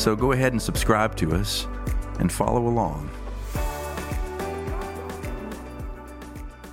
[0.00, 1.66] So go ahead and subscribe to us
[2.20, 3.10] and follow along.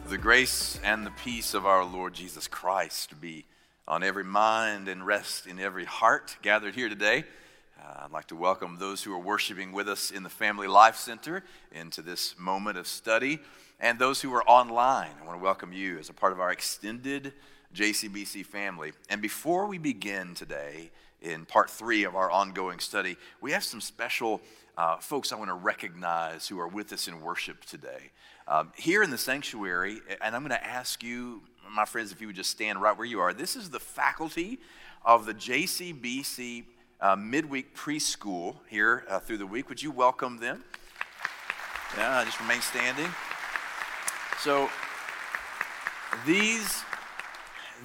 [0.07, 3.43] The grace and the peace of our Lord Jesus Christ be
[3.85, 7.25] on every mind and rest in every heart gathered here today.
[7.77, 10.95] Uh, I'd like to welcome those who are worshiping with us in the Family Life
[10.95, 13.39] Center into this moment of study,
[13.81, 15.11] and those who are online.
[15.21, 17.33] I want to welcome you as a part of our extended
[17.75, 18.93] JCBC family.
[19.09, 23.81] And before we begin today, in part three of our ongoing study, we have some
[23.81, 24.41] special
[24.77, 28.11] uh, folks I want to recognize who are with us in worship today.
[28.47, 31.41] Um, here in the sanctuary, and I'm going to ask you,
[31.73, 33.33] my friends, if you would just stand right where you are.
[33.33, 34.59] This is the faculty
[35.03, 36.63] of the JCBC
[37.01, 39.69] uh, midweek preschool here uh, through the week.
[39.69, 40.63] Would you welcome them?
[41.97, 43.09] Yeah, just remain standing.
[44.39, 44.69] So,
[46.25, 46.83] these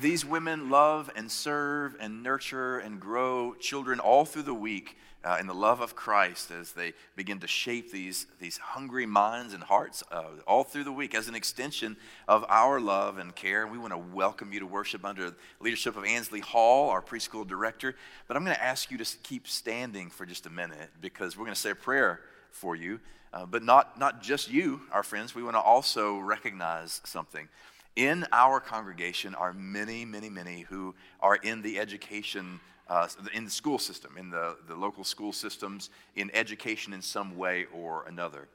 [0.00, 5.36] these women love and serve and nurture and grow children all through the week uh,
[5.38, 9.62] in the love of Christ as they begin to shape these, these hungry minds and
[9.62, 13.62] hearts uh, all through the week as an extension of our love and care.
[13.62, 17.02] And we want to welcome you to worship under the leadership of Ansley Hall, our
[17.02, 17.94] preschool director.
[18.26, 21.44] But I'm going to ask you to keep standing for just a minute because we're
[21.44, 22.20] going to say a prayer
[22.50, 23.00] for you.
[23.32, 25.34] Uh, but not, not just you, our friends.
[25.34, 27.48] We want to also recognize something.
[27.96, 33.50] In our congregation are many, many, many who are in the education, uh, in the
[33.50, 38.48] school system, in the, the local school systems, in education in some way or another.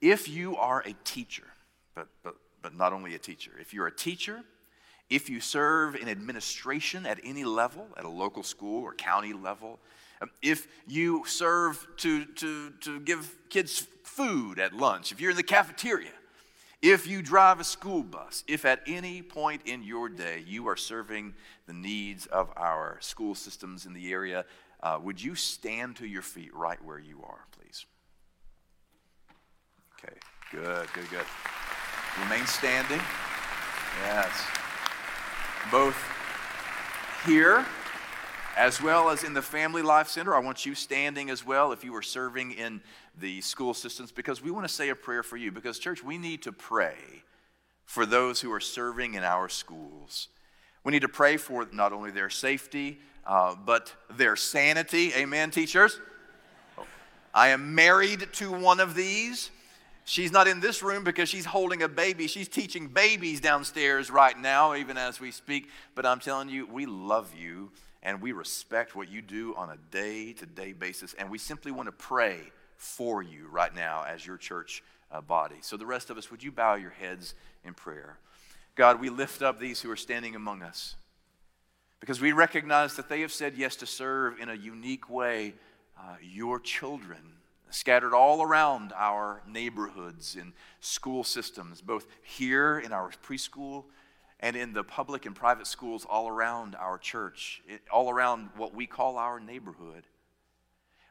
[0.00, 1.46] If you are a teacher,
[1.94, 4.42] but, but, but not only a teacher, if you're a teacher,
[5.08, 9.78] if you serve in administration at any level, at a local school or county level,
[10.20, 15.36] um, if you serve to, to, to give kids food at lunch, if you're in
[15.36, 16.10] the cafeteria,
[16.82, 20.76] if you drive a school bus, if at any point in your day you are
[20.76, 21.34] serving
[21.66, 24.44] the needs of our school systems in the area,
[24.82, 27.84] uh, would you stand to your feet right where you are, please?
[30.02, 30.16] Okay,
[30.50, 31.26] good, good, good.
[32.22, 33.00] Remain standing.
[34.04, 34.30] Yes.
[35.70, 35.96] Both
[37.26, 37.66] here
[38.56, 40.34] as well as in the Family Life Center.
[40.34, 42.80] I want you standing as well if you are serving in
[43.20, 45.52] the school systems because we want to say a prayer for you.
[45.52, 46.96] Because, church, we need to pray
[47.84, 50.28] for those who are serving in our schools.
[50.84, 55.12] We need to pray for not only their safety, uh, but their sanity.
[55.14, 56.00] Amen, teachers?
[57.34, 59.50] I am married to one of these.
[60.04, 62.26] She's not in this room because she's holding a baby.
[62.26, 65.68] She's teaching babies downstairs right now, even as we speak.
[65.94, 67.70] But I'm telling you, we love you
[68.02, 71.14] and we respect what you do on a day to day basis.
[71.14, 72.40] And we simply want to pray
[72.80, 74.82] for you right now as your church
[75.12, 75.56] uh, body.
[75.60, 78.16] So, the rest of us, would you bow your heads in prayer?
[78.74, 80.94] God, we lift up these who are standing among us
[82.00, 85.52] because we recognize that they have said yes to serve in a unique way
[85.98, 87.18] uh, your children
[87.68, 93.84] scattered all around our neighborhoods and school systems, both here in our preschool
[94.40, 97.62] and in the public and private schools all around our church,
[97.92, 100.04] all around what we call our neighborhood.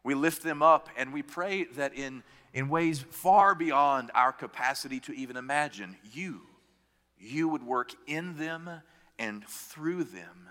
[0.04, 2.24] We lift them up and we pray that in,
[2.54, 6.42] in ways far beyond our capacity to even imagine, you,
[7.18, 8.70] you would work in them
[9.18, 10.50] and through them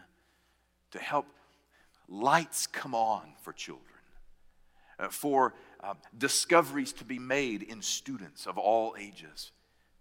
[0.91, 1.27] to help
[2.09, 3.85] lights come on for children,
[4.99, 9.53] uh, for uh, discoveries to be made in students of all ages.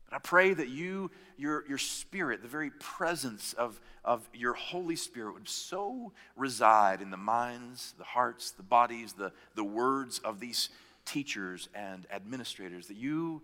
[0.07, 4.95] And I pray that you, your, your spirit, the very presence of, of your Holy
[4.95, 10.39] Spirit would so reside in the minds, the hearts, the bodies, the, the words of
[10.39, 10.69] these
[11.05, 13.41] teachers and administrators that you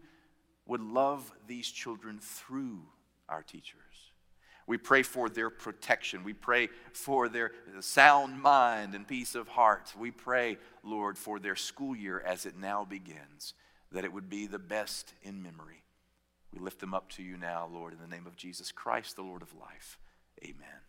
[0.66, 2.82] would love these children through
[3.28, 3.80] our teachers.
[4.66, 6.24] We pray for their protection.
[6.24, 7.52] We pray for their
[7.82, 9.94] sound mind and peace of heart.
[9.98, 13.54] We pray, Lord, for their school year as it now begins,
[13.92, 15.83] that it would be the best in memory.
[16.54, 19.24] We lift them up to you now, Lord, in the name of Jesus Christ, the
[19.24, 19.98] Lord of life.
[20.44, 20.82] Amen.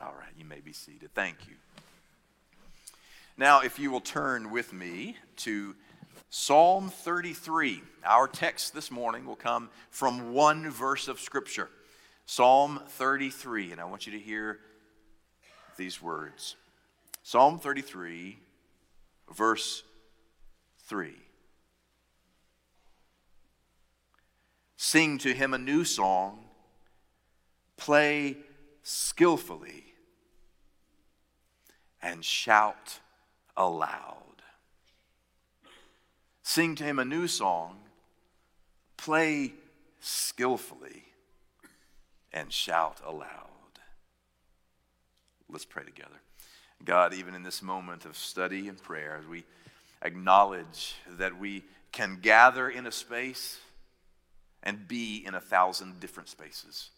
[0.00, 1.14] All right, you may be seated.
[1.14, 1.54] Thank you.
[3.36, 5.74] Now, if you will turn with me to
[6.30, 11.68] Psalm 33, our text this morning will come from one verse of Scripture.
[12.26, 14.58] Psalm 33, and I want you to hear
[15.76, 16.56] these words.
[17.22, 18.38] Psalm 33,
[19.34, 19.82] verse
[20.86, 21.14] 3.
[24.80, 26.38] Sing to him a new song,
[27.76, 28.36] play
[28.84, 29.86] skillfully,
[32.00, 33.00] and shout
[33.56, 34.14] aloud.
[36.44, 37.80] Sing to him a new song,
[38.96, 39.52] play
[39.98, 41.06] skillfully,
[42.32, 43.26] and shout aloud.
[45.50, 46.20] Let's pray together.
[46.84, 49.42] God, even in this moment of study and prayer, we
[50.02, 53.58] acknowledge that we can gather in a space
[54.68, 56.90] and be in a thousand different spaces.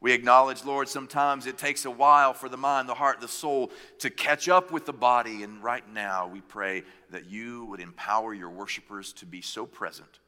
[0.00, 3.70] We acknowledge, Lord, sometimes it takes a while for the mind, the heart, the soul
[4.00, 5.44] to catch up with the body.
[5.44, 10.18] And right now, we pray that you would empower your worshipers to be so present,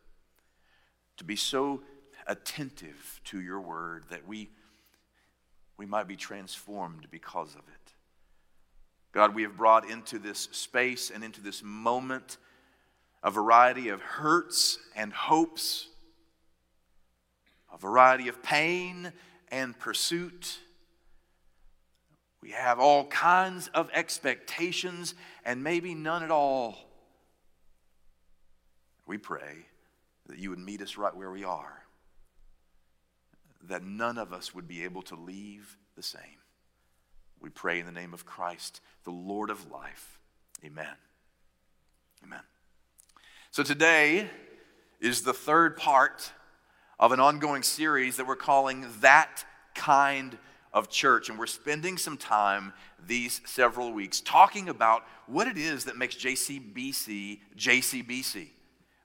[1.16, 1.82] to be so
[2.28, 4.48] attentive to your word that we,
[5.76, 7.92] we might be transformed because of it.
[9.10, 12.38] God, we have brought into this space and into this moment
[13.24, 15.88] a variety of hurts and hopes,
[17.72, 19.12] a variety of pain
[19.50, 20.58] and pursuit.
[22.40, 26.76] We have all kinds of expectations and maybe none at all.
[29.06, 29.66] We pray
[30.26, 31.82] that you would meet us right where we are,
[33.68, 36.20] that none of us would be able to leave the same.
[37.40, 40.18] We pray in the name of Christ, the Lord of life.
[40.64, 40.96] Amen.
[42.24, 42.42] Amen.
[43.50, 44.28] So today
[45.00, 46.32] is the third part
[46.98, 50.38] of an ongoing series that we're calling That Kind
[50.72, 51.28] of Church.
[51.28, 52.72] And we're spending some time
[53.06, 58.48] these several weeks talking about what it is that makes JCBC JCBC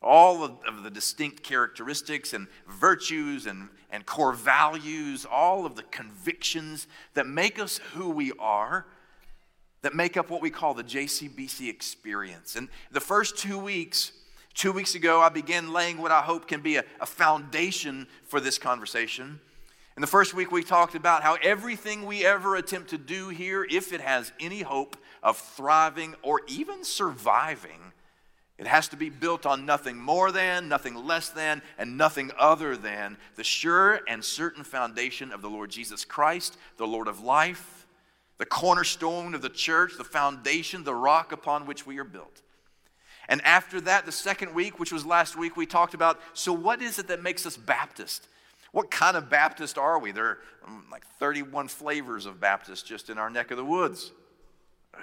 [0.04, 6.88] all of, the distinct characteristics and virtues and, and core values, all of the convictions
[7.14, 8.86] that make us who we are,
[9.82, 12.56] that make up what we call the JCBC experience.
[12.56, 14.12] And the first two weeks,
[14.54, 18.40] two weeks ago, I began laying what I hope can be a, a foundation for
[18.40, 19.40] this conversation.
[19.96, 23.66] In the first week, we talked about how everything we ever attempt to do here,
[23.70, 27.94] if it has any hope of thriving or even surviving,
[28.58, 32.78] it has to be built on nothing more than, nothing less than, and nothing other
[32.78, 37.88] than the sure and certain foundation of the Lord Jesus Christ, the Lord of life,
[38.38, 42.42] the cornerstone of the church, the foundation, the rock upon which we are built.
[43.34, 46.84] And after that, the second week, which was last week, we talked about so what
[46.84, 48.28] is it that makes us Baptist?
[48.72, 50.12] What kind of Baptist are we?
[50.12, 50.38] There are
[50.68, 54.12] um, like 31 flavors of Baptist just in our neck of the woods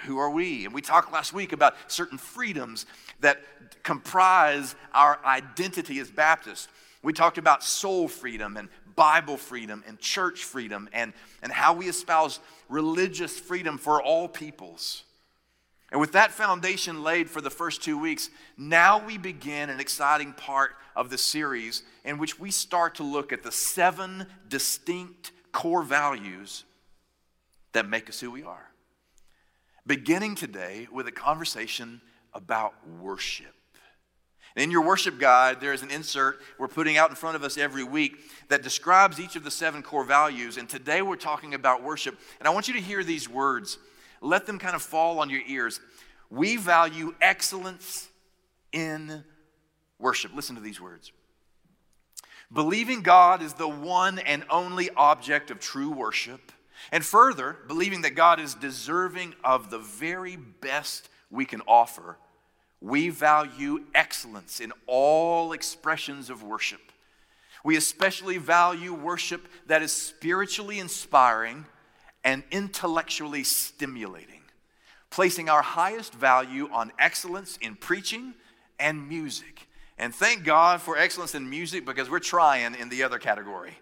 [0.05, 0.65] who are we?
[0.65, 2.87] And we talked last week about certain freedoms
[3.21, 3.43] that
[3.83, 6.69] comprise our identity as Baptists.
[7.03, 11.13] We talked about soul freedom and Bible freedom and church freedom and,
[11.43, 12.39] and how we espouse
[12.69, 15.03] religious freedom for all peoples.
[15.91, 20.33] And with that foundation laid for the first two weeks, now we begin an exciting
[20.33, 25.83] part of the series in which we start to look at the seven distinct core
[25.83, 26.65] values
[27.73, 28.71] that make us who we are
[29.91, 32.01] beginning today with a conversation
[32.33, 33.53] about worship.
[34.55, 37.59] in your worship guide, there is an insert we're putting out in front of us
[37.59, 40.59] every week that describes each of the seven core values.
[40.59, 42.17] And today we're talking about worship.
[42.39, 43.79] And I want you to hear these words.
[44.21, 45.81] Let them kind of fall on your ears.
[46.31, 48.09] We value excellence
[48.73, 49.25] in
[49.99, 50.35] worship.
[50.35, 51.13] Listen to these words.
[52.53, 56.53] Believing God is the one and only object of true worship
[56.91, 62.17] and further, believing that God is deserving of the very best we can offer,
[62.81, 66.81] we value excellence in all expressions of worship.
[67.63, 71.67] We especially value worship that is spiritually inspiring
[72.25, 74.43] and intellectually stimulating,
[75.11, 78.35] placing our highest value on excellence in preaching
[78.79, 79.69] and music.
[79.99, 83.73] And thank God for excellence in music because we're trying in the other category.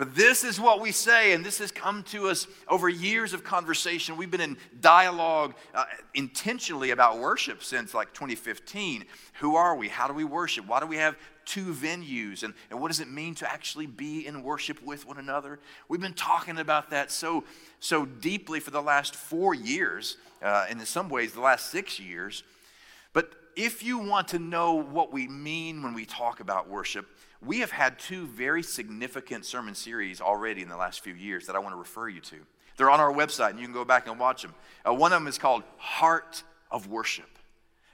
[0.00, 3.44] But this is what we say, and this has come to us over years of
[3.44, 4.16] conversation.
[4.16, 9.04] We've been in dialogue uh, intentionally about worship since like 2015.
[9.40, 9.88] Who are we?
[9.88, 10.66] How do we worship?
[10.66, 11.18] Why do we have
[11.50, 12.42] two venues?
[12.42, 15.58] And, and what does it mean to actually be in worship with one another?
[15.88, 17.44] We've been talking about that so,
[17.80, 21.98] so deeply for the last four years, uh, and in some ways, the last six
[21.98, 22.44] years.
[23.12, 27.06] But if you want to know what we mean when we talk about worship,
[27.44, 31.56] we have had two very significant sermon series already in the last few years that
[31.56, 32.36] I want to refer you to.
[32.76, 34.54] They're on our website, and you can go back and watch them.
[34.86, 37.28] Uh, one of them is called Heart of Worship.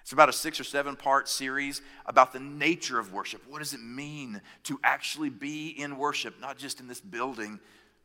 [0.06, 3.42] It's about a six or seven part series about the nature of worship.
[3.48, 7.58] What does it mean to actually be in worship, not just in this building,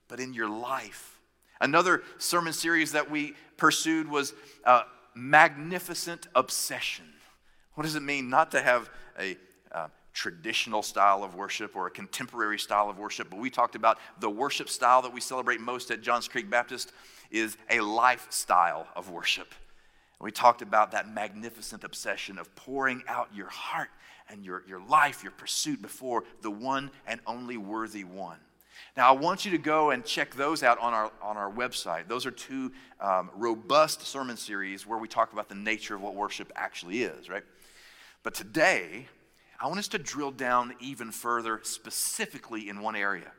[0.08, 1.20] but in your life?
[1.60, 4.34] Another sermon series that we pursued was
[4.66, 4.82] uh,
[5.14, 7.06] magnificent obsession.
[7.76, 8.90] What does it mean not to have
[9.20, 9.38] a
[10.12, 14.30] traditional style of worship or a contemporary style of worship, but we talked about the
[14.30, 16.94] worship style that we celebrate most at Johns Creek Baptist
[17.30, 19.54] is a lifestyle of worship.
[20.22, 23.90] We talked about that magnificent obsession of pouring out your heart
[24.30, 28.38] and your, your life, your pursuit before the one and only worthy one.
[28.96, 32.08] Now, I want you to go and check those out on our, on our website.
[32.08, 36.14] Those are two um, robust sermon series where we talk about the nature of what
[36.14, 37.44] worship actually is, right?
[38.22, 39.08] But today,
[39.60, 43.32] I want us to drill down even further, specifically in one area.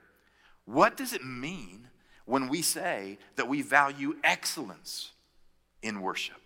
[0.65, 1.89] What does it mean
[2.25, 5.13] when we say that we value excellence
[5.83, 6.42] in worship?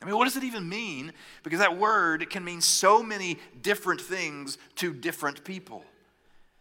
[0.00, 1.12] I mean, what does it even mean?
[1.42, 5.84] Because that word can mean so many different things to different people.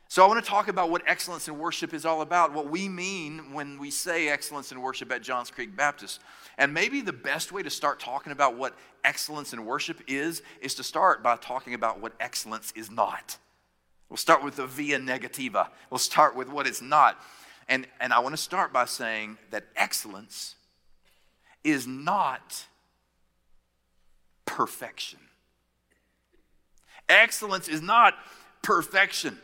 [0.09, 2.87] So, I want to talk about what excellence in worship is all about, what we
[2.87, 6.21] mean when we say excellence in worship at Johns Creek Baptist.
[6.57, 10.75] And maybe the best way to start talking about what excellence in worship is, is
[10.75, 13.37] to start by talking about what excellence is not.
[14.09, 17.21] We'll start with the via negativa, we'll start with what it's not.
[17.67, 20.55] And, and I want to start by saying that excellence
[21.65, 22.65] is not
[24.47, 25.19] perfection.
[27.07, 28.15] Excellence is not
[28.63, 29.37] perfection.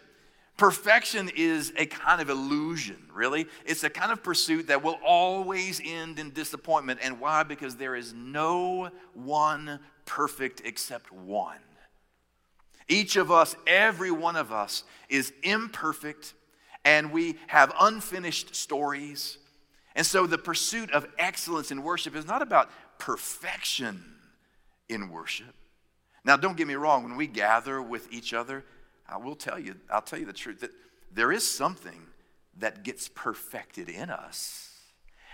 [0.58, 3.48] Perfection is a kind of illusion, really.
[3.66, 7.00] It's a kind of pursuit that will always end in disappointment.
[7.04, 7.44] And why?
[7.44, 11.60] Because there is no one perfect except one.
[12.88, 16.34] Each of us, every one of us, is imperfect
[16.86, 19.38] and we have unfinished stories.
[19.96, 22.70] And so the pursuit of excellence in worship is not about
[23.00, 24.04] perfection
[24.90, 25.54] in worship.
[26.26, 28.64] Now, don't get me wrong, when we gather with each other,
[29.08, 30.72] I will tell you, I'll tell you the truth that
[31.12, 32.02] there is something
[32.58, 34.70] that gets perfected in us.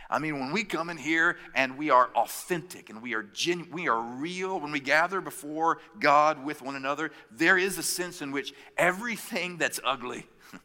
[0.09, 3.71] I mean, when we come in here and we are authentic and we are genuine,
[3.71, 8.21] we are real, when we gather before God with one another, there is a sense
[8.21, 10.25] in which everything that's ugly,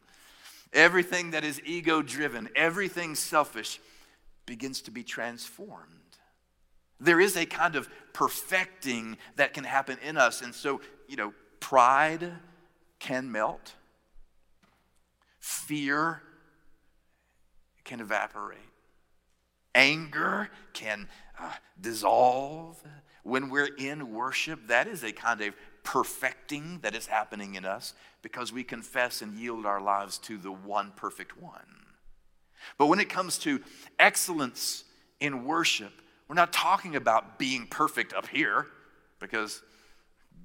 [0.73, 3.79] everything that is ego driven, everything selfish
[4.47, 6.04] begins to be transformed.
[6.99, 10.41] There is a kind of perfecting that can happen in us.
[10.41, 12.31] And so, you know, pride
[12.99, 13.73] can melt,
[15.39, 16.21] fear
[17.83, 18.59] can evaporate,
[19.73, 21.07] anger can
[21.39, 22.81] uh, dissolve.
[23.23, 27.93] When we're in worship, that is a kind of perfecting that is happening in us
[28.21, 31.85] because we confess and yield our lives to the one perfect one.
[32.77, 33.61] But when it comes to
[33.99, 34.83] excellence
[35.19, 38.67] in worship, we're not talking about being perfect up here
[39.19, 39.61] because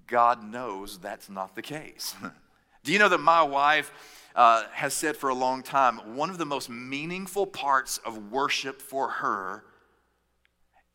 [0.06, 2.14] God knows that's not the case.
[2.84, 3.92] Do you know that my wife
[4.34, 8.80] uh, has said for a long time one of the most meaningful parts of worship
[8.80, 9.64] for her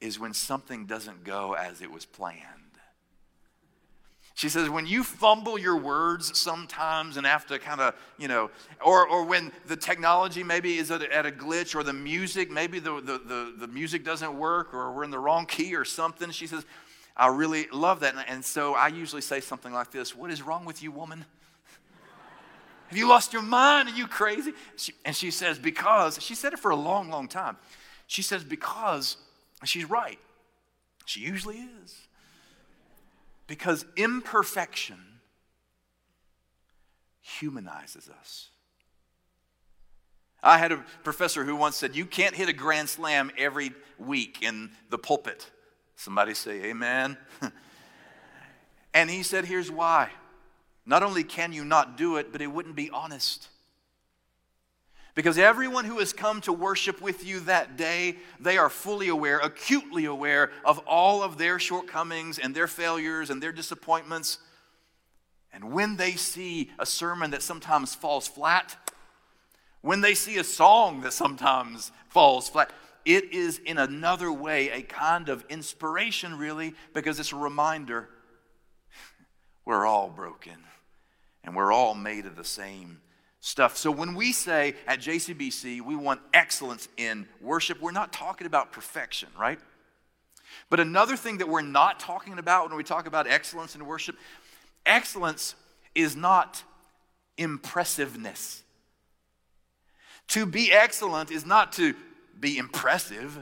[0.01, 2.64] is when something doesn't go as it was planned?
[4.35, 8.51] She says, when you fumble your words sometimes and have to kind of, you know,
[8.83, 12.51] or, or when the technology maybe is at a, at a glitch or the music,
[12.51, 15.85] maybe the, the, the, the, music doesn't work or we're in the wrong key or
[15.85, 16.65] something, she says,
[17.15, 18.13] I really love that.
[18.27, 21.23] And, so I usually say something like this What is wrong with you, woman?
[22.89, 23.87] Have you lost your mind?
[23.87, 24.51] Are you crazy?
[24.75, 27.55] She, and she says, Because, she said it for a long, long time.
[28.07, 29.15] She says, Because
[29.63, 30.19] she's right.
[31.05, 32.04] She usually is.
[33.47, 34.99] Because imperfection
[37.21, 38.49] humanizes us.
[40.41, 44.43] I had a professor who once said, You can't hit a grand slam every week
[44.43, 45.49] in the pulpit.
[45.95, 47.17] Somebody say, Amen.
[48.93, 50.09] and he said, Here's why.
[50.85, 53.49] Not only can you not do it, but it wouldn't be honest.
[55.15, 59.39] Because everyone who has come to worship with you that day, they are fully aware,
[59.39, 64.39] acutely aware of all of their shortcomings and their failures and their disappointments.
[65.53, 68.75] And when they see a sermon that sometimes falls flat,
[69.79, 72.73] when they see a song that sometimes falls flat,
[73.05, 78.09] it is in another way a kind of inspiration, really, because it's a reminder
[79.65, 80.57] we're all broken
[81.41, 82.99] and we're all made of the same
[83.45, 83.77] stuff.
[83.77, 88.71] So when we say at JCBC we want excellence in worship, we're not talking about
[88.71, 89.59] perfection, right?
[90.71, 94.15] But another thing that we're not talking about when we talk about excellence in worship,
[94.83, 95.53] excellence
[95.93, 96.63] is not
[97.37, 98.63] impressiveness.
[100.29, 101.93] To be excellent is not to
[102.39, 103.37] be impressive.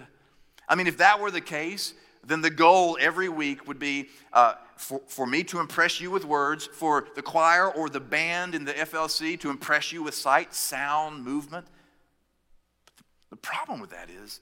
[0.68, 1.94] I mean, if that were the case,
[2.26, 6.24] then the goal every week would be uh, for, for me to impress you with
[6.24, 10.54] words, for the choir or the band in the FLC to impress you with sight,
[10.54, 11.68] sound, movement.
[12.86, 12.96] But
[13.30, 14.40] the, problem with that is,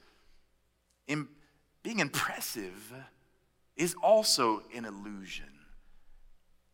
[1.08, 1.28] in,
[1.82, 2.94] being impressive
[3.76, 5.46] is also an illusion.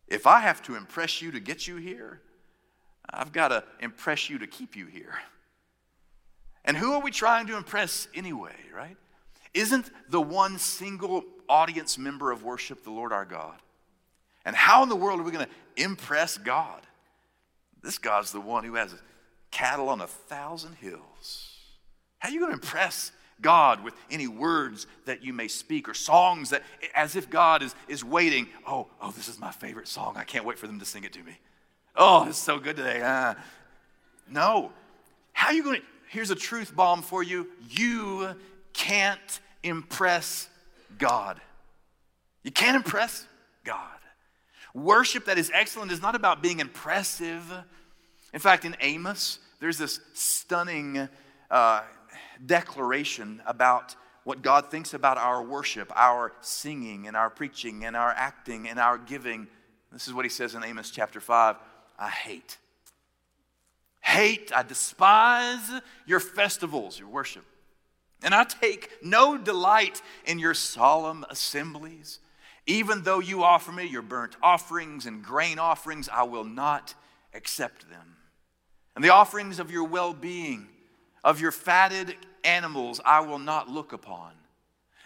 [0.08, 2.20] If I have to impress you to get you here,
[3.08, 5.18] I've got to impress you to keep you here.
[6.64, 8.96] And who are we trying to impress anyway, right?
[9.54, 13.60] Isn't the one single audience member of worship the Lord our God?
[14.44, 16.80] And how in the world are we going to impress God?
[17.82, 18.94] This God's the one who has
[19.50, 21.56] cattle on a thousand hills.
[22.18, 25.94] How are you going to impress God with any words that you may speak or
[25.94, 26.62] songs that,
[26.94, 28.48] as if God is, is waiting?
[28.66, 30.14] Oh, oh, this is my favorite song.
[30.16, 31.38] I can't wait for them to sing it to me.
[31.96, 33.00] Oh, it's so good today.
[33.00, 33.34] Uh,
[34.30, 34.72] no.
[35.32, 35.86] How are you going to?
[36.10, 37.48] Here's a truth bomb for you.
[37.68, 38.34] You
[38.72, 40.48] can't impress
[40.98, 41.40] God.
[42.42, 43.26] You can't impress
[43.64, 43.98] God.
[44.74, 47.44] Worship that is excellent is not about being impressive.
[48.32, 51.08] In fact, in Amos, there's this stunning
[51.50, 51.82] uh,
[52.44, 58.10] declaration about what God thinks about our worship, our singing, and our preaching, and our
[58.10, 59.48] acting, and our giving.
[59.90, 61.56] This is what he says in Amos chapter 5
[61.98, 62.58] I hate.
[64.00, 65.70] Hate, I despise
[66.06, 67.44] your festivals, your worship.
[68.22, 72.18] And I take no delight in your solemn assemblies.
[72.66, 76.94] Even though you offer me your burnt offerings and grain offerings, I will not
[77.32, 78.16] accept them.
[78.94, 80.66] And the offerings of your well being,
[81.22, 84.32] of your fatted animals, I will not look upon.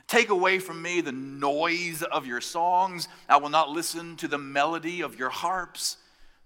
[0.07, 3.09] Take away from me the noise of your songs.
[3.28, 5.99] I will not listen to the melody of your harps,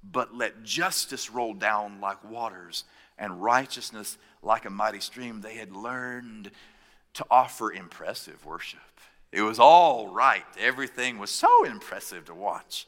[0.03, 2.85] but let justice roll down like waters
[3.19, 5.41] and righteousness like a mighty stream.
[5.41, 6.51] They had learned
[7.15, 8.81] to offer impressive worship.
[9.33, 10.45] It was all right.
[10.59, 12.87] Everything was so impressive to watch.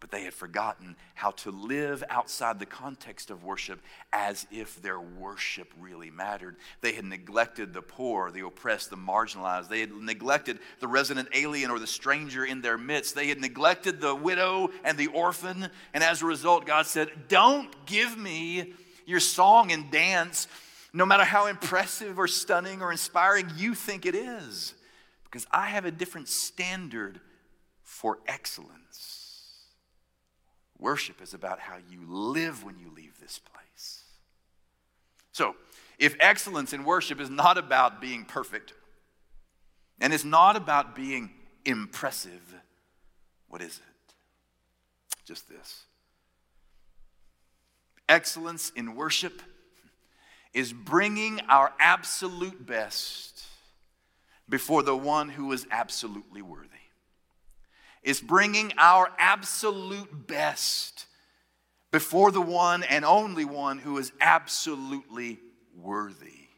[0.00, 3.80] But they had forgotten how to live outside the context of worship
[4.12, 6.56] as if their worship really mattered.
[6.80, 9.68] They had neglected the poor, the oppressed, the marginalized.
[9.68, 13.14] They had neglected the resident alien or the stranger in their midst.
[13.14, 15.68] They had neglected the widow and the orphan.
[15.92, 18.72] And as a result, God said, Don't give me
[19.10, 20.48] your song and dance,
[20.92, 24.74] no matter how impressive or stunning or inspiring you think it is
[25.24, 27.20] because I have a different standard
[27.82, 29.26] for excellence.
[30.78, 34.02] Worship is about how you live when you leave this place.
[35.32, 35.54] So,
[35.98, 38.72] if excellence in worship is not about being perfect
[40.00, 41.30] and it's not about being
[41.64, 42.54] impressive,
[43.48, 44.14] what is it?
[45.26, 45.84] Just this.
[48.10, 49.40] Excellence in worship
[50.52, 53.44] is bringing our absolute best
[54.48, 56.66] before the one who is absolutely worthy.
[58.02, 61.06] It's bringing our absolute best
[61.92, 65.38] before the one and only one who is absolutely
[65.80, 66.48] worthy.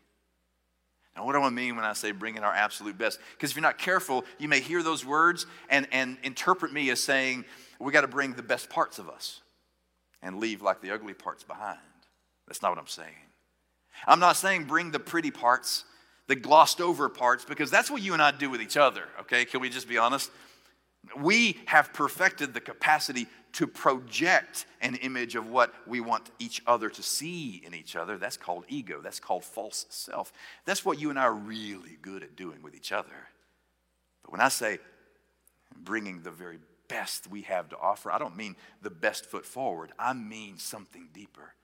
[1.15, 3.19] Now, what do I mean when I say bringing our absolute best?
[3.33, 7.03] Because if you're not careful, you may hear those words and, and interpret me as
[7.03, 7.45] saying,
[7.79, 9.43] we got to bring the best parts of us
[10.23, 11.79] and leave like the ugly parts behind.
[12.47, 13.15] That's not what I'm saying.
[14.07, 15.85] I'm not saying bring the pretty parts
[16.29, 19.45] the glossed over parts because that's what you and I do with each other, okay?
[19.45, 20.31] Can we just be honest?
[21.19, 26.89] We have perfected the capacity to project an image of what we want each other
[26.89, 28.17] to see in each other.
[28.17, 29.01] That's called ego.
[29.03, 30.33] That's called false self.
[30.65, 33.29] That's what you and I are really good at doing with each other.
[34.23, 34.79] But when I say
[35.85, 36.59] bringing the very
[36.93, 41.09] best we have to offer, I don't mean the best foot forward, I mean something
[41.13, 41.55] deeper.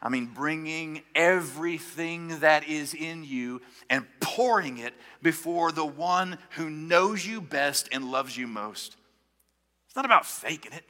[0.00, 6.70] I mean, bringing everything that is in you and pouring it before the one who
[6.70, 8.96] knows you best and loves you most.
[9.86, 10.84] It's not about faking it,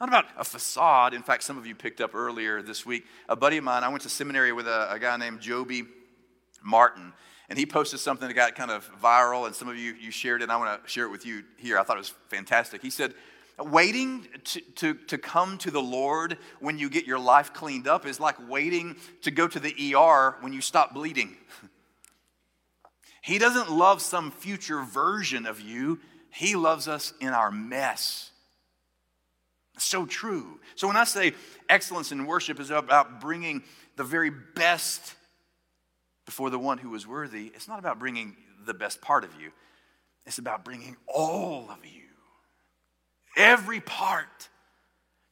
[0.00, 1.14] not about a facade.
[1.14, 3.04] In fact, some of you picked up earlier this week.
[3.28, 5.84] A buddy of mine, I went to seminary with a, a guy named Joby
[6.62, 7.12] Martin,
[7.52, 10.40] and he posted something that got kind of viral, and some of you, you shared
[10.40, 11.78] it, and I want to share it with you here.
[11.78, 12.80] I thought it was fantastic.
[12.80, 13.12] He said,
[13.58, 18.06] Waiting to, to, to come to the Lord when you get your life cleaned up
[18.06, 21.36] is like waiting to go to the ER when you stop bleeding.
[23.20, 28.30] He doesn't love some future version of you, He loves us in our mess.
[29.76, 30.58] So true.
[30.74, 31.34] So when I say
[31.68, 33.62] excellence in worship is about bringing
[33.96, 35.16] the very best
[36.32, 39.52] before the one who is worthy, it's not about bringing the best part of you,
[40.24, 42.08] it's about bringing all of you
[43.36, 44.48] every part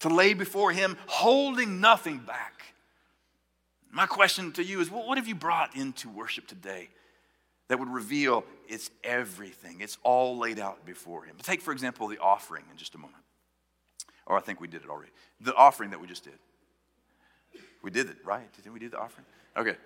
[0.01, 2.75] to lay before Him, holding nothing back.
[3.91, 6.91] My question to you is what have you brought into worship today
[7.69, 9.81] that would reveal it's everything?
[9.81, 11.37] It's all laid out before Him.
[11.43, 13.25] Take, for example, the offering in just a moment.
[14.27, 15.13] Or I think we did it already.
[15.41, 16.39] The offering that we just did.
[17.83, 18.53] We did it, right?
[18.63, 19.25] Did we do the offering?
[19.57, 19.77] Okay.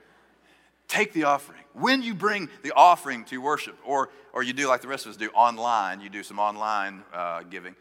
[0.94, 1.60] Take the offering.
[1.72, 5.10] When you bring the offering to worship, or, or you do like the rest of
[5.10, 7.74] us do online, you do some online uh, giving,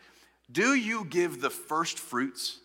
[0.51, 2.59] do you give the first fruits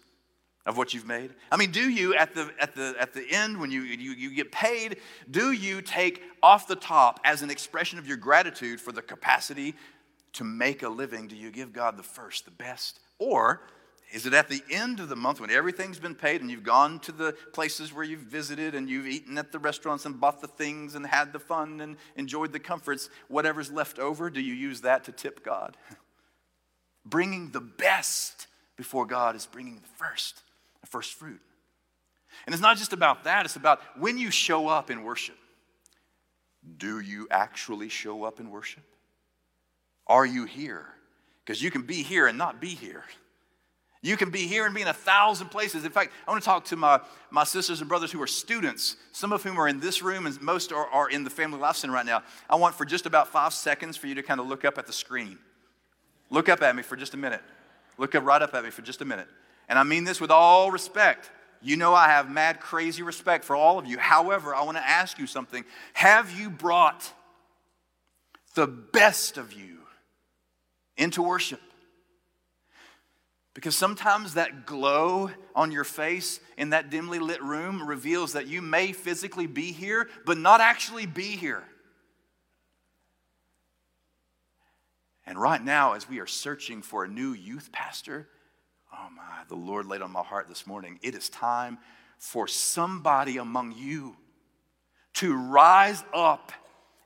[0.64, 1.34] of what you've made?
[1.52, 4.34] I mean, do you at the at the at the end when you, you you
[4.34, 4.98] get paid,
[5.30, 9.74] do you take off the top as an expression of your gratitude for the capacity
[10.34, 11.28] to make a living?
[11.28, 13.00] Do you give God the first, the best?
[13.18, 13.62] Or
[14.12, 16.98] is it at the end of the month when everything's been paid and you've gone
[17.00, 20.48] to the places where you've visited and you've eaten at the restaurants and bought the
[20.48, 23.10] things and had the fun and enjoyed the comforts?
[23.28, 25.76] Whatever's left over, do you use that to tip God?
[27.04, 30.42] Bringing the best before God is bringing the first
[30.80, 31.40] the first fruit.
[32.46, 35.36] And it's not just about that, it's about when you show up in worship.
[36.76, 38.84] Do you actually show up in worship?
[40.06, 40.86] Are you here?
[41.44, 43.04] Because you can be here and not be here.
[44.00, 45.84] You can be here and be in a thousand places.
[45.84, 48.96] In fact, I want to talk to my, my sisters and brothers who are students,
[49.10, 51.76] some of whom are in this room and most are, are in the Family Life
[51.76, 52.22] Center right now.
[52.48, 54.86] I want for just about five seconds for you to kind of look up at
[54.86, 55.38] the screen.
[56.30, 57.40] Look up at me for just a minute.
[57.96, 59.26] Look up right up at me for just a minute.
[59.68, 61.30] And I mean this with all respect.
[61.60, 63.98] You know, I have mad, crazy respect for all of you.
[63.98, 65.64] However, I want to ask you something.
[65.94, 67.12] Have you brought
[68.54, 69.78] the best of you
[70.96, 71.60] into worship?
[73.58, 78.62] Because sometimes that glow on your face in that dimly lit room reveals that you
[78.62, 81.64] may physically be here, but not actually be here.
[85.26, 88.28] And right now, as we are searching for a new youth pastor,
[88.92, 91.00] Oh my, the Lord laid on my heart this morning.
[91.02, 91.78] It is time
[92.16, 94.16] for somebody among you
[95.14, 96.52] to rise up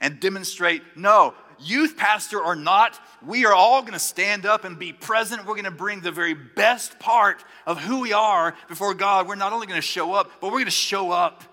[0.02, 4.78] and demonstrate no, youth pastor or not, we are all going to stand up and
[4.78, 5.46] be present.
[5.46, 9.26] We're going to bring the very best part of who we are before God.
[9.26, 11.44] We're not only going to show up, but we're going to show up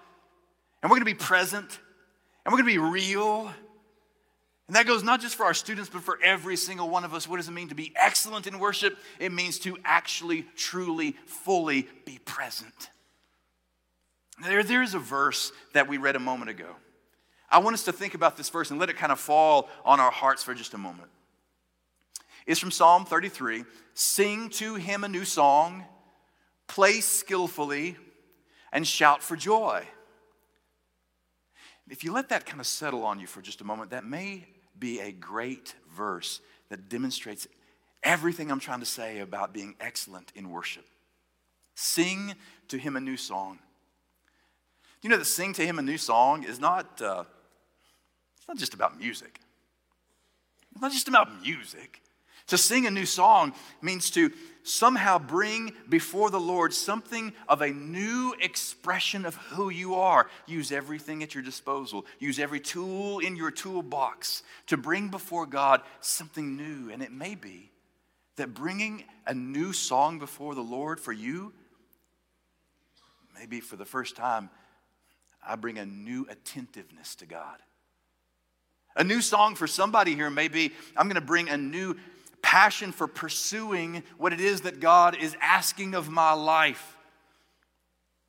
[0.81, 1.79] and we're going to be present
[2.45, 3.51] and we're going to be real
[4.69, 7.27] and that goes not just for our students, but for every single one of us.
[7.27, 8.99] What does it mean to be excellent in worship?
[9.19, 12.91] It means to actually, truly, fully be present.
[14.43, 16.75] There, there's a verse that we read a moment ago.
[17.51, 19.99] I want us to think about this verse and let it kind of fall on
[19.99, 21.09] our hearts for just a moment.
[22.45, 25.83] It's from Psalm 33 Sing to him a new song,
[26.67, 27.97] play skillfully,
[28.71, 29.85] and shout for joy.
[31.89, 34.45] If you let that kind of settle on you for just a moment, that may
[34.77, 37.47] be a great verse that demonstrates
[38.03, 40.85] everything I'm trying to say about being excellent in worship.
[41.75, 42.35] Sing
[42.67, 43.59] to him a new song.
[45.01, 47.23] You know that sing to him a new song is not, uh,
[48.49, 49.39] not just about music.
[50.71, 52.01] It's not just about music.
[52.47, 54.31] To sing a new song means to
[54.63, 60.27] somehow bring before the Lord something of a new expression of who you are.
[60.47, 65.81] Use everything at your disposal, use every tool in your toolbox to bring before God
[65.99, 66.91] something new.
[66.91, 67.71] And it may be
[68.37, 71.53] that bringing a new song before the Lord for you,
[73.37, 74.49] maybe for the first time,
[75.47, 77.59] I bring a new attentiveness to God.
[78.99, 81.95] A new song for somebody here, maybe I'm going to bring a new
[82.41, 86.97] passion for pursuing what it is that God is asking of my life.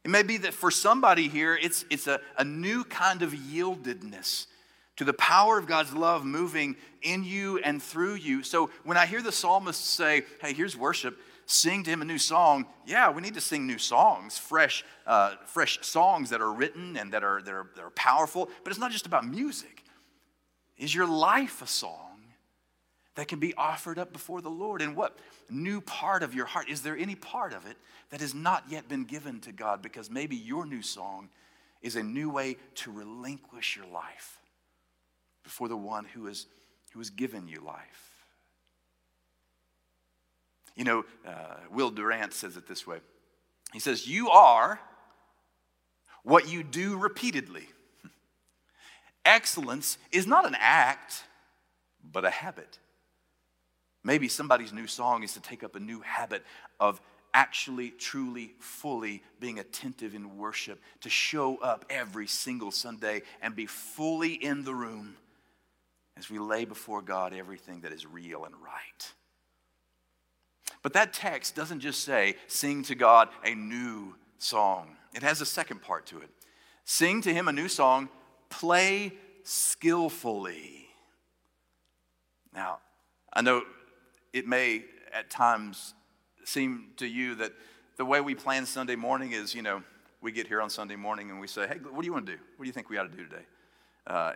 [0.05, 4.47] It may be that for somebody here, it's, it's a, a new kind of yieldedness
[4.95, 8.45] to the power of God's love moving in you and through you.
[8.45, 12.19] So when I hear the psalmist say, hey, here's worship, sing to him a new
[12.19, 16.97] song, yeah, we need to sing new songs, fresh, uh, fresh songs that are written
[16.97, 18.49] and that are, that, are, that are powerful.
[18.63, 19.83] But it's not just about music.
[20.81, 22.11] Is your life a song?
[23.21, 24.81] that can be offered up before the Lord.
[24.81, 25.19] And what
[25.51, 26.71] new part of your heart?
[26.71, 27.77] Is there any part of it
[28.11, 29.83] that has not yet been given to God?
[29.83, 31.29] Because maybe your new song
[31.83, 34.41] is a new way to relinquish your life
[35.43, 36.47] before the one who, is,
[36.93, 38.25] who has given you life.
[40.77, 43.01] You know, uh, Will Durant says it this way
[43.75, 44.81] He says, You are
[46.23, 47.67] what you do repeatedly.
[49.25, 51.25] Excellence is not an act,
[52.13, 52.79] but a habit.
[54.03, 56.45] Maybe somebody's new song is to take up a new habit
[56.79, 57.01] of
[57.33, 63.67] actually, truly, fully being attentive in worship, to show up every single Sunday and be
[63.67, 65.17] fully in the room
[66.17, 69.13] as we lay before God everything that is real and right.
[70.83, 75.47] But that text doesn't just say, sing to God a new song, it has a
[75.47, 76.31] second part to it.
[76.85, 78.09] Sing to Him a new song,
[78.51, 79.13] play
[79.45, 80.89] skillfully.
[82.55, 82.79] Now,
[83.33, 83.63] I know
[84.33, 85.95] it may at times
[86.45, 87.53] seem to you that
[87.97, 89.83] the way we plan Sunday morning is, you know,
[90.21, 92.33] we get here on Sunday morning and we say, hey, what do you want to
[92.33, 92.39] do?
[92.57, 93.45] What do you think we ought to do today?
[94.07, 94.33] Uh,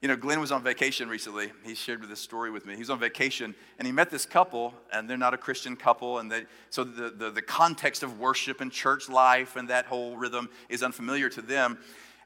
[0.00, 1.50] you know, Glenn was on vacation recently.
[1.64, 2.74] He shared this story with me.
[2.74, 6.20] He was on vacation and he met this couple, and they're not a Christian couple.
[6.20, 10.16] And they, so the, the, the context of worship and church life and that whole
[10.16, 11.78] rhythm is unfamiliar to them.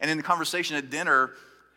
[0.02, 1.30] And in the conversation at dinner,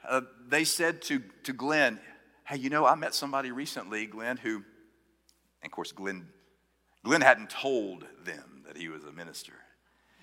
[0.06, 2.00] uh, they said to, to Glenn,
[2.44, 6.28] Hey, you know, I met somebody recently, Glenn, who, and of course, Glenn,
[7.04, 9.54] Glenn hadn't told them that he was a minister.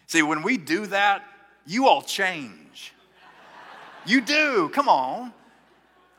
[0.06, 1.24] See, when we do that,
[1.66, 2.92] you all change.
[4.04, 5.32] You do, come on.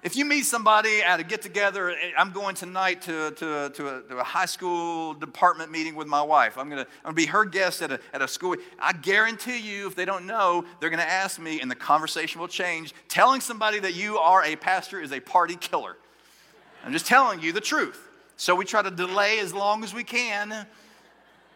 [0.03, 3.87] If you meet somebody at a get together, eh, I'm going tonight to, to, to,
[3.87, 6.57] a, to a high school department meeting with my wife.
[6.57, 8.57] I'm going to I'm gonna be her guest at a, at a school.
[8.77, 12.41] I guarantee you, if they don't know, they're going to ask me, and the conversation
[12.41, 12.93] will change.
[13.07, 15.95] Telling somebody that you are a pastor is a party killer.
[16.83, 18.09] I'm just telling you the truth.
[18.35, 20.67] So we try to delay as long as we can.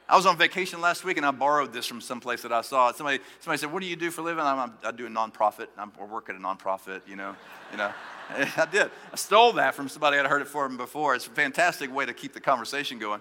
[0.09, 2.91] I was on vacation last week and I borrowed this from someplace that I saw.
[2.93, 4.43] Somebody, somebody said, What do you do for a living?
[4.43, 5.67] I'm, i do a nonprofit.
[5.77, 7.35] I'm, I work at a nonprofit, you know.
[7.71, 7.91] You know.
[8.29, 8.89] I did.
[9.11, 11.15] I stole that from somebody I'd heard it from before.
[11.15, 13.19] It's a fantastic way to keep the conversation going.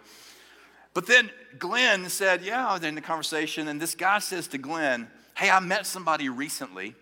[0.94, 4.58] But then Glenn said, Yeah, I was in the conversation, and this guy says to
[4.58, 6.94] Glenn, Hey, I met somebody recently.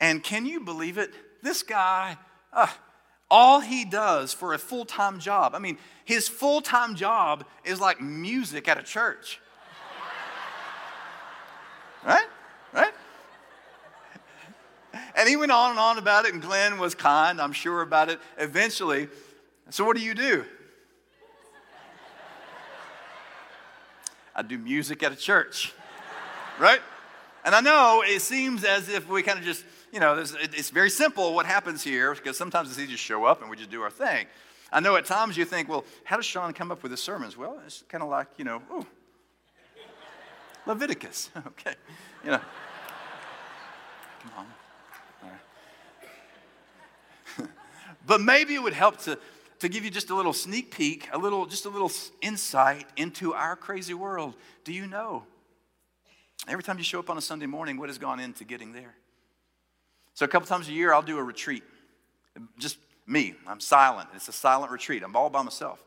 [0.00, 1.12] And can you believe it?
[1.42, 2.16] This guy,
[2.52, 2.68] uh,
[3.30, 7.80] all he does for a full time job, I mean, his full time job is
[7.80, 9.40] like music at a church.
[12.04, 12.26] right?
[12.72, 12.92] Right?
[15.16, 18.10] And he went on and on about it, and Glenn was kind, I'm sure, about
[18.10, 19.08] it eventually.
[19.70, 20.44] So, what do you do?
[24.36, 25.72] I do music at a church,
[26.58, 26.80] right?
[27.44, 30.90] And I know it seems as if we kind of just, you know, it's very
[30.90, 33.80] simple what happens here because sometimes it's easy to show up and we just do
[33.80, 34.26] our thing.
[34.72, 37.36] I know at times you think, well, how does Sean come up with his sermons?
[37.36, 38.84] Well, it's kind of like, you know, ooh,
[40.66, 41.30] Leviticus.
[41.46, 41.76] okay,
[42.24, 42.40] you know.
[44.22, 44.46] Come on.
[48.06, 49.16] But maybe it would help to,
[49.60, 53.32] to give you just a little sneak peek, a little, just a little insight into
[53.32, 54.34] our crazy world.
[54.64, 55.22] Do you know?
[56.48, 58.96] Every time you show up on a Sunday morning, what has gone into getting there?
[60.14, 61.64] So, a couple times a year, I'll do a retreat.
[62.58, 63.34] Just me.
[63.46, 64.08] I'm silent.
[64.14, 65.02] It's a silent retreat.
[65.02, 65.82] I'm all by myself.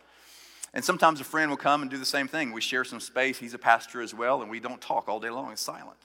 [0.73, 2.51] And sometimes a friend will come and do the same thing.
[2.51, 3.37] We share some space.
[3.37, 5.51] He's a pastor as well, and we don't talk all day long.
[5.51, 5.97] It's silent.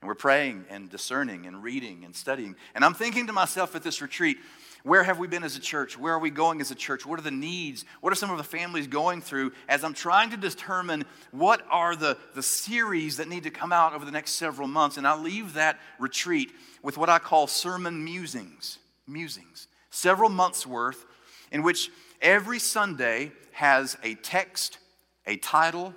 [0.00, 2.54] And we're praying and discerning and reading and studying.
[2.74, 4.38] And I'm thinking to myself at this retreat,
[4.82, 5.98] where have we been as a church?
[5.98, 7.04] Where are we going as a church?
[7.04, 7.84] What are the needs?
[8.00, 11.96] What are some of the families going through as I'm trying to determine what are
[11.96, 14.96] the, the series that need to come out over the next several months?
[14.96, 18.78] And I leave that retreat with what I call sermon musings.
[19.06, 19.68] Musings.
[19.90, 21.04] Several months worth
[21.50, 24.78] in which every Sunday has a text,
[25.26, 25.94] a title,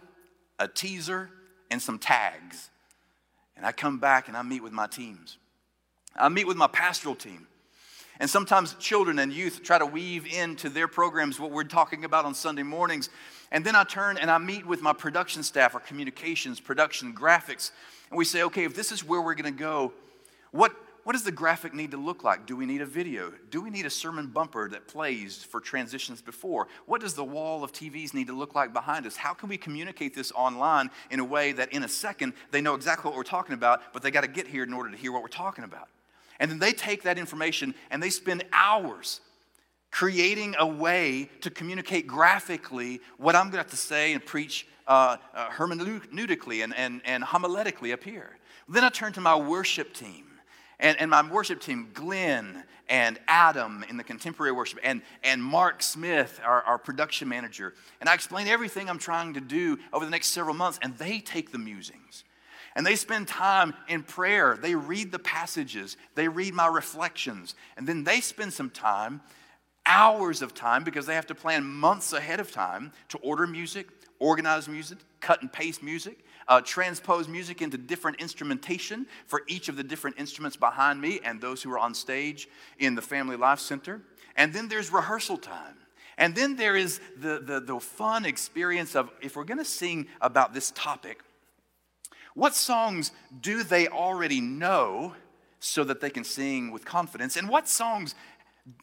[0.57, 1.29] a teaser,
[1.69, 2.69] and some tags.
[3.55, 5.37] And I come back and I meet with my teams.
[6.15, 7.45] I meet with my pastoral team.
[8.19, 12.25] And sometimes children and youth try to weave into their programs what we're talking about
[12.25, 13.09] on Sunday mornings.
[13.51, 17.71] And then I turn and I meet with my production staff, our communications, production, graphics,
[18.09, 19.93] and we say, okay, if this is where we're going to go,
[20.51, 22.45] what, what does the graphic need to look like?
[22.45, 23.31] Do we need a video?
[23.51, 26.67] Do we need a sermon bumper that plays for transitions before?
[26.87, 29.15] What does the wall of TVs need to look like behind us?
[29.15, 32.75] How can we communicate this online in a way that in a second they know
[32.75, 35.11] exactly what we're talking about, but they got to get here in order to hear
[35.11, 35.87] what we're talking about?
[36.39, 39.21] And then they take that information and they spend hours
[39.91, 44.67] creating a way to communicate graphically what I'm going to have to say and preach
[44.87, 48.37] uh, uh, hermeneutically and, and, and homiletically up here.
[48.67, 50.25] Then I turn to my worship team.
[50.81, 55.83] And, and my worship team, Glenn and Adam in the contemporary worship, and, and Mark
[55.83, 57.73] Smith, our, our production manager.
[57.99, 61.19] And I explain everything I'm trying to do over the next several months, and they
[61.19, 62.23] take the musings
[62.75, 64.57] and they spend time in prayer.
[64.61, 69.21] They read the passages, they read my reflections, and then they spend some time,
[69.85, 73.87] hours of time, because they have to plan months ahead of time to order music,
[74.19, 76.19] organize music, cut and paste music.
[76.47, 81.39] Uh, transpose music into different instrumentation for each of the different instruments behind me and
[81.39, 84.01] those who are on stage in the Family Life Center.
[84.35, 85.75] And then there's rehearsal time.
[86.17, 90.07] And then there is the, the, the fun experience of if we're going to sing
[90.21, 91.21] about this topic,
[92.33, 93.11] what songs
[93.41, 95.13] do they already know
[95.59, 97.35] so that they can sing with confidence?
[97.35, 98.15] And what songs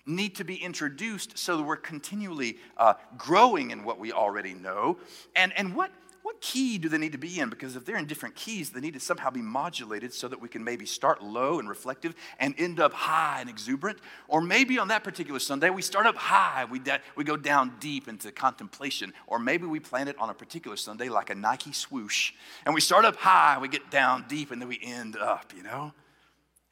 [0.05, 4.99] need to be introduced so that we're continually uh, growing in what we already know?
[5.35, 5.91] And, and what,
[6.27, 7.49] what key do they need to be in?
[7.49, 10.49] Because if they're in different keys, they need to somehow be modulated so that we
[10.49, 14.01] can maybe start low and reflective and end up high and exuberant.
[14.27, 17.75] Or maybe on that particular Sunday, we start up high, we, de- we go down
[17.79, 19.13] deep into contemplation.
[19.29, 22.33] Or maybe we plan it on a particular Sunday like a Nike swoosh.
[22.65, 25.63] And we start up high, we get down deep, and then we end up, you
[25.63, 25.93] know?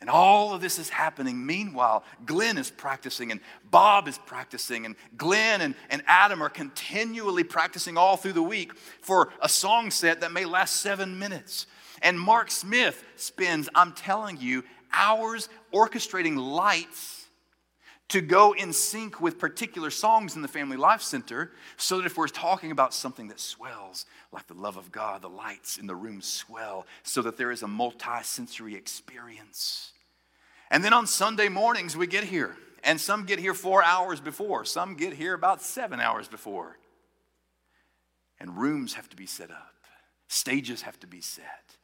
[0.04, 1.46] And all of this is happening.
[1.46, 3.40] Meanwhile, Glenn is practicing, and
[3.70, 8.76] Bob is practicing, and Glenn and, and Adam are continually practicing all through the week
[8.76, 11.64] for a song set that may last seven minutes.
[12.02, 17.24] And Mark Smith spends, I'm telling you, hours orchestrating lights
[18.08, 22.18] to go in sync with particular songs in the Family Life Center so that if
[22.18, 25.96] we're talking about something that swells, like the love of God, the lights in the
[25.96, 29.93] room swell so that there is a multi sensory experience.
[30.70, 32.56] And then on Sunday mornings, we get here.
[32.82, 36.78] And some get here four hours before, some get here about seven hours before.
[38.38, 39.74] And rooms have to be set up,
[40.28, 41.76] stages have to be set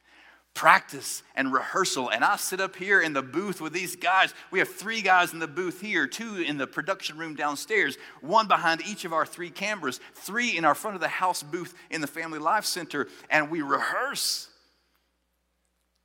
[0.53, 2.09] practice and rehearsal.
[2.09, 4.33] And I sit up here in the booth with these guys.
[4.51, 8.47] We have three guys in the booth here, two in the production room downstairs, one
[8.47, 12.01] behind each of our three cameras, three in our front of the house booth in
[12.01, 13.07] the Family Life Center.
[13.29, 14.49] And we rehearse.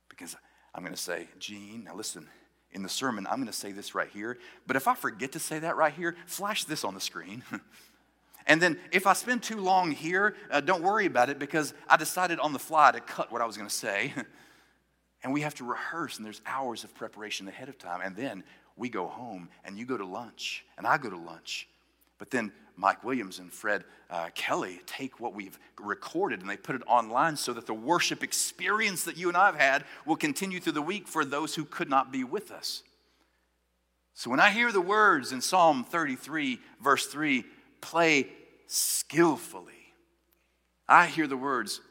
[0.09, 0.35] Because
[0.73, 2.27] I'm going to say, Gene, now listen,
[2.71, 4.37] in the sermon, I'm going to say this right here.
[4.65, 7.43] But if I forget to say that right here, flash this on the screen.
[8.47, 11.97] and then if I spend too long here, uh, don't worry about it because I
[11.97, 14.13] decided on the fly to cut what I was going to say.
[15.23, 18.01] and we have to rehearse, and there's hours of preparation ahead of time.
[18.03, 18.43] And then
[18.75, 21.67] we go home, and you go to lunch, and I go to lunch.
[22.19, 26.75] But then Mike Williams and Fred uh, Kelly take what we've recorded and they put
[26.75, 30.59] it online so that the worship experience that you and I have had will continue
[30.59, 32.83] through the week for those who could not be with us.
[34.13, 37.43] So when I hear the words in Psalm 33, verse 3,
[37.81, 38.27] play
[38.67, 39.73] skillfully,
[40.87, 41.81] I hear the words,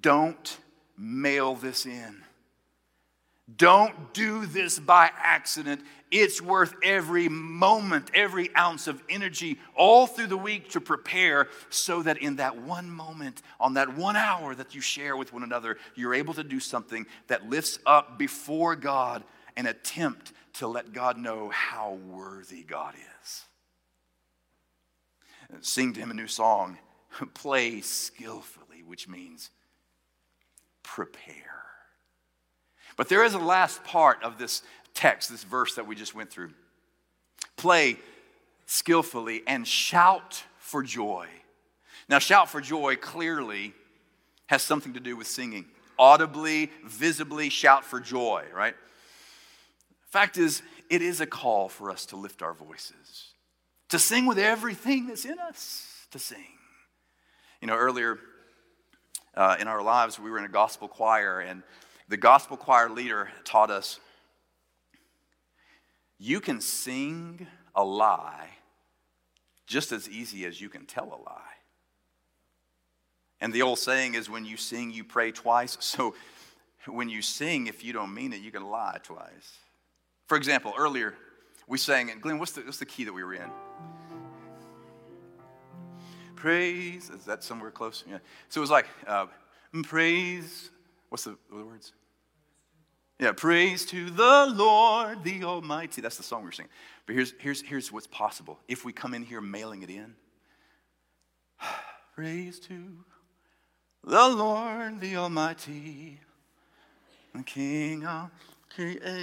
[0.00, 0.58] don't
[0.96, 2.22] mail this in.
[3.56, 5.80] Don't do this by accident.
[6.10, 12.02] It's worth every moment, every ounce of energy all through the week to prepare so
[12.02, 15.78] that in that one moment, on that one hour that you share with one another,
[15.94, 19.24] you're able to do something that lifts up before God
[19.56, 23.44] an attempt to let God know how worthy God is.
[25.60, 26.78] Sing to Him a new song,
[27.34, 29.50] play skillfully, which means
[30.82, 31.69] prepare.
[32.96, 34.62] But there is a last part of this
[34.94, 36.50] text, this verse that we just went through.
[37.56, 37.96] Play
[38.66, 41.26] skillfully and shout for joy.
[42.08, 43.72] Now, shout for joy clearly
[44.46, 45.66] has something to do with singing.
[45.98, 48.74] Audibly, visibly shout for joy, right?
[50.10, 53.34] Fact is, it is a call for us to lift our voices,
[53.90, 56.58] to sing with everything that's in us, to sing.
[57.60, 58.18] You know, earlier
[59.36, 61.62] uh, in our lives, we were in a gospel choir, and
[62.10, 64.00] the gospel choir leader taught us
[66.18, 68.48] you can sing a lie
[69.66, 71.40] just as easy as you can tell a lie.
[73.40, 75.78] And the old saying is when you sing, you pray twice.
[75.80, 76.14] So
[76.86, 79.58] when you sing, if you don't mean it, you can lie twice.
[80.26, 81.14] For example, earlier
[81.66, 83.50] we sang, and Glenn, what's the, what's the key that we were in?
[86.36, 88.02] Praise, is that somewhere close?
[88.08, 88.18] Yeah.
[88.48, 89.26] So it was like, uh,
[89.84, 90.70] praise,
[91.10, 91.92] what's the, the words?
[93.20, 96.00] Yeah, praise to the Lord, the Almighty.
[96.00, 96.70] That's the song we're singing.
[97.04, 100.14] But here's, here's, here's what's possible if we come in here mailing it in.
[102.14, 103.04] praise to
[104.02, 106.18] the Lord, the Almighty,
[107.34, 108.30] the King of
[108.74, 109.20] creation.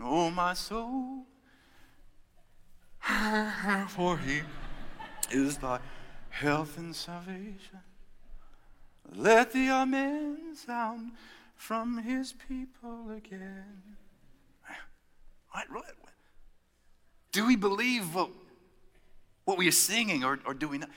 [0.00, 1.24] Oh, my soul,
[3.88, 4.42] for he
[5.32, 5.80] is thy
[6.30, 7.80] health and salvation.
[9.14, 11.12] Let the Amen sound
[11.56, 13.96] from his people again.
[17.32, 18.30] Do we believe what,
[19.44, 20.88] what we are singing, or, or do we not?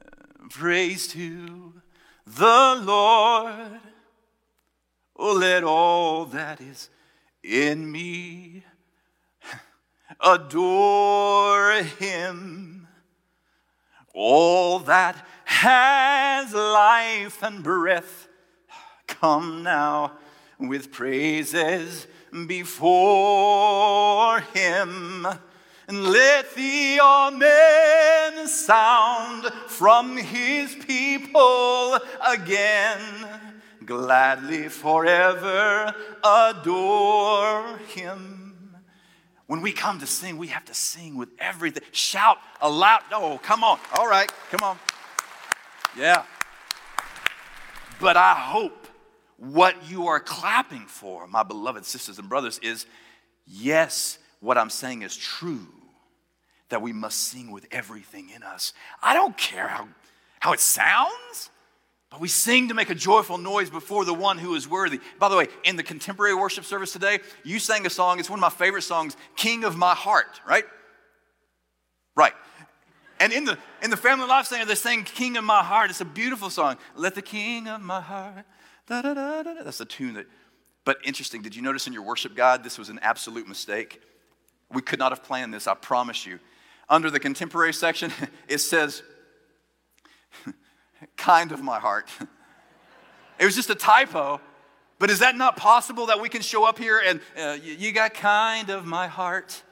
[0.00, 1.74] Uh, praise to
[2.26, 3.80] the Lord.
[5.16, 6.90] Oh, let all that is
[7.42, 8.64] in me
[10.20, 12.77] adore him.
[14.20, 18.26] All that has life and breath.
[19.06, 20.14] Come now
[20.58, 22.08] with praises
[22.48, 25.24] before him.
[25.86, 32.98] And let the Amen sound from his people again.
[33.86, 38.37] Gladly forever adore him.
[39.48, 41.82] When we come to sing, we have to sing with everything.
[41.90, 43.00] Shout aloud.
[43.10, 43.78] Oh, come on.
[43.98, 44.78] All right, come on.
[45.96, 46.24] Yeah.
[47.98, 48.86] But I hope
[49.38, 52.84] what you are clapping for, my beloved sisters and brothers, is
[53.46, 55.66] yes, what I'm saying is true,
[56.68, 58.74] that we must sing with everything in us.
[59.02, 59.88] I don't care how,
[60.40, 61.48] how it sounds.
[62.10, 65.00] But we sing to make a joyful noise before the one who is worthy.
[65.18, 68.38] By the way, in the contemporary worship service today, you sang a song, it's one
[68.38, 70.64] of my favorite songs, King of My Heart, right?
[72.16, 72.32] Right.
[73.20, 75.90] And in the in the Family Life Center, they sang King of My Heart.
[75.90, 76.76] It's a beautiful song.
[76.94, 78.44] Let the King of my heart.
[78.86, 79.62] Da, da, da, da.
[79.62, 80.26] That's the tune that.
[80.84, 84.00] But interesting, did you notice in your worship guide this was an absolute mistake?
[84.72, 86.38] We could not have planned this, I promise you.
[86.88, 88.10] Under the contemporary section,
[88.48, 89.02] it says
[91.16, 92.08] kind of my heart.
[93.40, 94.40] It was just a typo.
[94.98, 98.14] But is that not possible that we can show up here and uh, you, got
[98.14, 99.62] kind of my heart?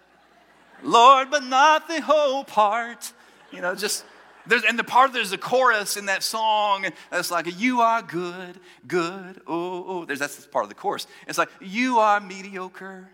[0.83, 3.13] Lord, but not the whole part.
[3.51, 4.05] You know, just
[4.47, 8.61] there's and the part there's a chorus in that song that's like you are good,
[8.87, 9.41] good.
[9.47, 10.05] Oh, oh.
[10.05, 11.09] There's that's part of the chorus.
[11.27, 13.09] It's like you are mediocre,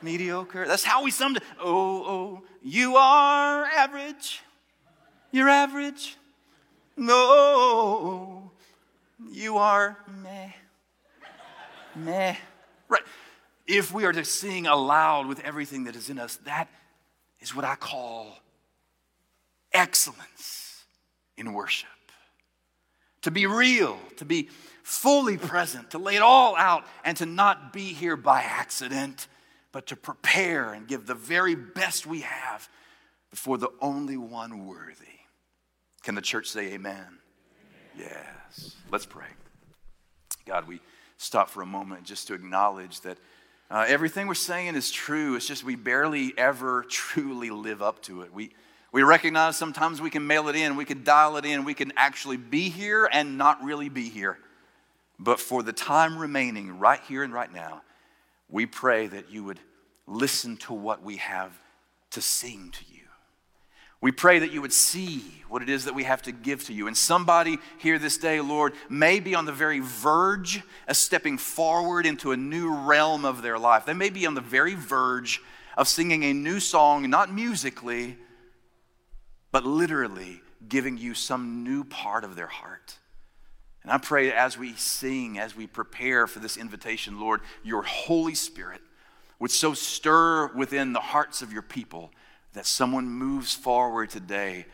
[0.00, 0.66] mediocre.
[0.66, 1.44] That's how we summed it.
[1.60, 4.42] Oh, oh, you are average.
[5.30, 6.16] You're average.
[6.96, 8.50] No,
[9.30, 10.50] you are meh.
[11.94, 12.36] Meh.
[12.88, 13.02] Right.
[13.66, 16.68] If we are to sing aloud with everything that is in us, that
[17.40, 18.38] is what I call
[19.72, 20.84] excellence
[21.36, 21.88] in worship.
[23.22, 24.48] To be real, to be
[24.82, 29.28] fully present, to lay it all out, and to not be here by accident,
[29.70, 32.68] but to prepare and give the very best we have
[33.30, 35.21] before the only one worthy.
[36.02, 36.96] Can the church say amen?
[36.96, 37.18] amen?
[37.96, 38.76] Yes.
[38.90, 39.26] Let's pray.
[40.46, 40.80] God, we
[41.16, 43.18] stop for a moment just to acknowledge that
[43.70, 45.36] uh, everything we're saying is true.
[45.36, 48.32] It's just we barely ever truly live up to it.
[48.32, 48.50] We,
[48.90, 51.92] we recognize sometimes we can mail it in, we can dial it in, we can
[51.96, 54.38] actually be here and not really be here.
[55.18, 57.82] But for the time remaining, right here and right now,
[58.50, 59.60] we pray that you would
[60.06, 61.52] listen to what we have
[62.10, 63.01] to sing to you.
[64.02, 66.74] We pray that you would see what it is that we have to give to
[66.74, 66.88] you.
[66.88, 72.04] And somebody here this day, Lord, may be on the very verge of stepping forward
[72.04, 73.86] into a new realm of their life.
[73.86, 75.40] They may be on the very verge
[75.76, 78.18] of singing a new song, not musically,
[79.52, 82.96] but literally giving you some new part of their heart.
[83.84, 88.34] And I pray as we sing, as we prepare for this invitation, Lord, your Holy
[88.34, 88.80] Spirit
[89.38, 92.10] would so stir within the hearts of your people
[92.52, 94.66] that someone moves forward today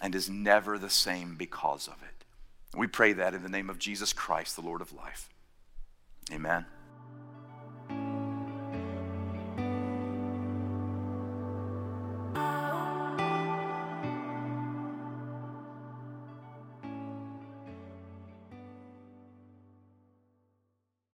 [0.00, 2.24] and is never the same because of it.
[2.76, 5.28] We pray that in the name of Jesus Christ, the Lord of life.
[6.32, 6.66] Amen.